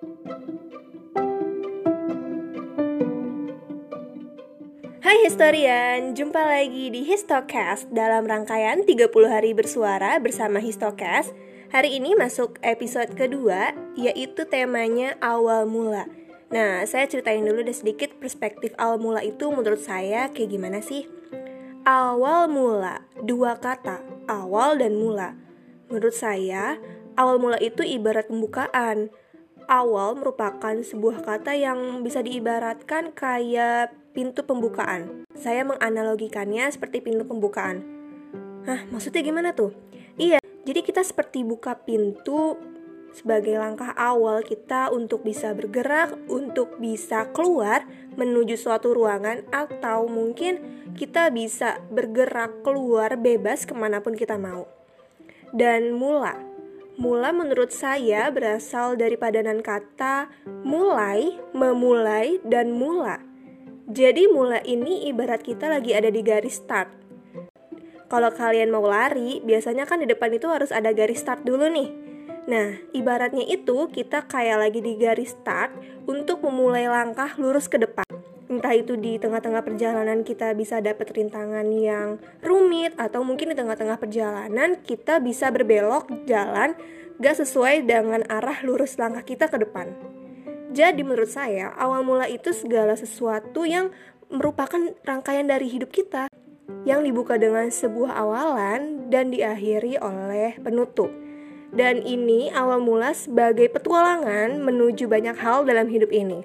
[0.00, 0.08] Hai
[5.28, 11.36] historian, jumpa lagi di Histocast dalam rangkaian 30 hari bersuara bersama Histocast.
[11.68, 16.08] Hari ini masuk episode kedua, yaitu temanya awal mula.
[16.48, 21.12] Nah, saya ceritain dulu deh sedikit perspektif awal mula itu menurut saya kayak gimana sih?
[21.84, 24.00] Awal mula, dua kata,
[24.32, 25.36] awal dan mula.
[25.92, 26.80] Menurut saya,
[27.20, 29.12] awal mula itu ibarat pembukaan.
[29.70, 35.22] Awal merupakan sebuah kata yang bisa diibaratkan kayak pintu pembukaan.
[35.38, 37.86] Saya menganalogikannya seperti pintu pembukaan.
[38.66, 39.70] Hah, maksudnya gimana tuh?
[40.18, 42.58] Iya, jadi kita seperti buka pintu
[43.14, 47.86] sebagai langkah awal kita untuk bisa bergerak, untuk bisa keluar
[48.18, 54.66] menuju suatu ruangan, atau mungkin kita bisa bergerak keluar bebas ke mana pun kita mau.
[55.54, 56.49] Dan mula,
[57.00, 60.28] mula menurut saya berasal dari padanan kata
[60.62, 63.30] mulai, memulai, dan mula
[63.90, 66.94] jadi mula ini ibarat kita lagi ada di garis start.
[68.06, 71.90] Kalau kalian mau lari, biasanya kan di depan itu harus ada garis start dulu nih.
[72.50, 75.70] Nah, ibaratnya itu kita kayak lagi di garis start
[76.10, 78.02] untuk memulai langkah lurus ke depan.
[78.50, 84.02] Entah itu di tengah-tengah perjalanan kita bisa dapat rintangan yang rumit atau mungkin di tengah-tengah
[84.02, 86.74] perjalanan kita bisa berbelok jalan
[87.22, 89.94] gak sesuai dengan arah lurus langkah kita ke depan.
[90.74, 93.94] Jadi menurut saya, awal mula itu segala sesuatu yang
[94.26, 96.26] merupakan rangkaian dari hidup kita
[96.82, 101.29] yang dibuka dengan sebuah awalan dan diakhiri oleh penutup.
[101.70, 106.42] Dan ini awal mula sebagai petualangan menuju banyak hal dalam hidup ini.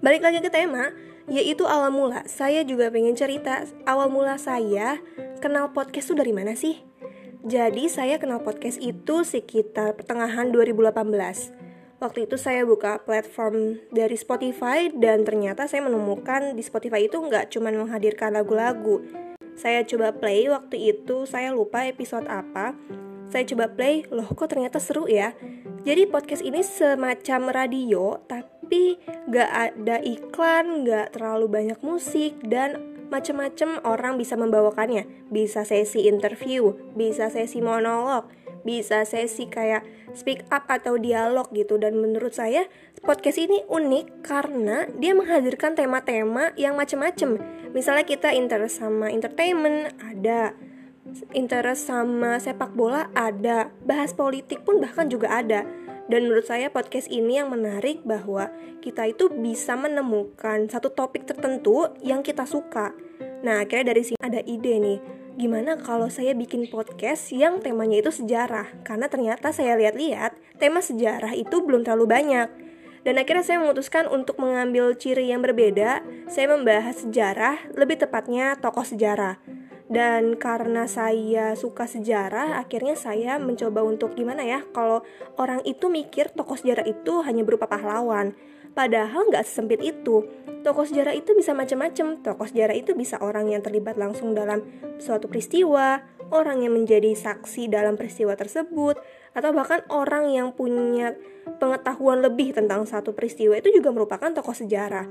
[0.00, 0.92] Balik lagi ke tema,
[1.28, 2.24] yaitu awal mula.
[2.24, 5.00] Saya juga pengen cerita awal mula saya
[5.44, 6.80] kenal podcast itu dari mana sih?
[7.46, 14.92] Jadi saya kenal podcast itu sekitar pertengahan 2018 waktu itu saya buka platform dari Spotify
[14.92, 19.00] dan ternyata saya menemukan di Spotify itu nggak cuma menghadirkan lagu-lagu.
[19.56, 22.76] Saya coba play waktu itu, saya lupa episode apa.
[23.26, 25.34] Saya coba play, loh kok ternyata seru ya.
[25.82, 32.78] Jadi podcast ini semacam radio, tapi nggak ada iklan, nggak terlalu banyak musik, dan
[33.10, 35.30] macam-macam orang bisa membawakannya.
[35.30, 38.30] Bisa sesi interview, bisa sesi monolog,
[38.66, 42.66] bisa sesi kayak speak up atau dialog gitu dan menurut saya
[43.06, 47.38] podcast ini unik karena dia menghadirkan tema-tema yang macam-macam
[47.70, 50.56] misalnya kita interest sama entertainment ada
[51.32, 55.64] interest sama sepak bola ada bahas politik pun bahkan juga ada
[56.06, 61.90] dan menurut saya podcast ini yang menarik bahwa kita itu bisa menemukan satu topik tertentu
[61.98, 62.94] yang kita suka.
[63.42, 64.98] Nah, akhirnya dari sini ada ide nih
[65.36, 68.72] gimana kalau saya bikin podcast yang temanya itu sejarah?
[68.80, 72.48] Karena ternyata saya lihat-lihat tema sejarah itu belum terlalu banyak.
[73.04, 78.82] Dan akhirnya saya memutuskan untuk mengambil ciri yang berbeda, saya membahas sejarah, lebih tepatnya tokoh
[78.82, 79.38] sejarah.
[79.86, 85.06] Dan karena saya suka sejarah, akhirnya saya mencoba untuk gimana ya, kalau
[85.38, 88.34] orang itu mikir tokoh sejarah itu hanya berupa pahlawan.
[88.74, 90.26] Padahal nggak sesempit itu.
[90.60, 92.20] Tokoh sejarah itu bisa macam-macam.
[92.20, 94.66] Tokoh sejarah itu bisa orang yang terlibat langsung dalam
[94.98, 96.02] suatu peristiwa,
[96.34, 98.98] orang yang menjadi saksi dalam peristiwa tersebut,
[99.32, 101.14] atau bahkan orang yang punya
[101.62, 105.06] pengetahuan lebih tentang satu peristiwa itu juga merupakan tokoh sejarah.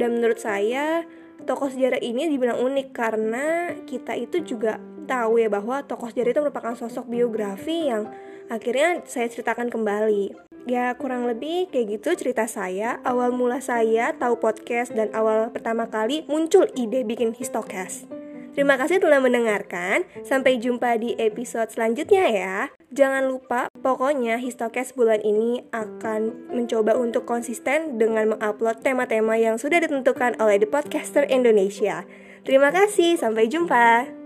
[0.00, 1.04] Dan menurut saya,
[1.46, 4.78] tokoh sejarah ini dibilang unik karena kita itu juga
[5.08, 8.10] tahu ya bahwa tokoh sejarah itu merupakan sosok biografi yang
[8.50, 10.50] akhirnya saya ceritakan kembali.
[10.68, 15.88] Ya kurang lebih kayak gitu cerita saya Awal mula saya tahu podcast dan awal pertama
[15.88, 18.19] kali muncul ide bikin histocast
[18.60, 20.04] Terima kasih telah mendengarkan.
[20.20, 22.56] Sampai jumpa di episode selanjutnya ya.
[22.92, 29.80] Jangan lupa pokoknya histocast bulan ini akan mencoba untuk konsisten dengan mengupload tema-tema yang sudah
[29.80, 32.04] ditentukan oleh The Podcaster Indonesia.
[32.44, 34.19] Terima kasih, sampai jumpa.